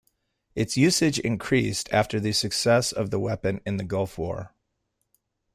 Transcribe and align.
Its 0.55 0.75
usage 0.77 1.19
increased 1.19 1.87
after 1.93 2.19
the 2.19 2.31
success 2.33 2.91
of 2.91 3.11
the 3.11 3.19
weapon 3.19 3.61
in 3.67 3.77
the 3.77 3.83
Gulf 3.83 4.17
War. 4.17 4.55